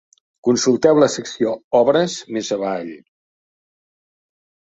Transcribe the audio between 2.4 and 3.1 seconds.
avall.